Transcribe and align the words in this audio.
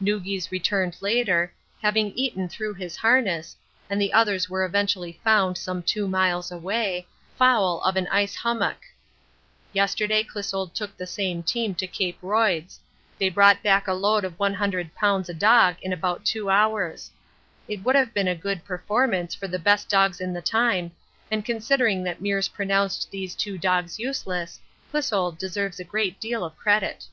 Noogis 0.00 0.50
returned 0.50 0.96
later, 1.02 1.52
having 1.82 2.06
eaten 2.12 2.48
through 2.48 2.72
his 2.72 2.96
harness, 2.96 3.54
and 3.90 4.00
the 4.00 4.14
others 4.14 4.48
were 4.48 4.64
eventually 4.64 5.20
found 5.22 5.58
some 5.58 5.82
two 5.82 6.08
miles 6.08 6.50
away, 6.50 7.06
'foul' 7.36 7.82
of 7.82 7.94
an 7.94 8.06
ice 8.06 8.34
hummock. 8.34 8.78
Yesterday 9.74 10.22
Clissold 10.24 10.72
took 10.72 10.96
the 10.96 11.06
same 11.06 11.42
team 11.42 11.74
to 11.74 11.86
Cape 11.86 12.16
Royds; 12.22 12.78
they 13.18 13.28
brought 13.28 13.62
back 13.62 13.86
a 13.86 13.92
load 13.92 14.24
of 14.24 14.38
100 14.38 14.90
lbs. 14.96 15.28
a 15.28 15.34
dog 15.34 15.76
in 15.82 15.92
about 15.92 16.24
two 16.24 16.48
hours. 16.48 17.10
It 17.68 17.84
would 17.84 17.94
have 17.94 18.14
been 18.14 18.26
a 18.28 18.34
good 18.34 18.64
performance 18.64 19.34
for 19.34 19.48
the 19.48 19.58
best 19.58 19.90
dogs 19.90 20.18
in 20.18 20.32
the 20.32 20.40
time, 20.40 20.92
and 21.30 21.44
considering 21.44 22.02
that 22.04 22.22
Meares 22.22 22.48
pronounced 22.50 23.10
these 23.10 23.34
two 23.34 23.58
dogs 23.58 23.98
useless, 23.98 24.60
Clissold 24.90 25.36
deserves 25.36 25.78
a 25.78 25.84
great 25.84 26.18
deal 26.18 26.42
of 26.42 26.56
credit. 26.56 27.04